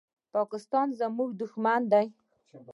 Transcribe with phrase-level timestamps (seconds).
[0.35, 2.01] پاکستان زموږ دښمن ده.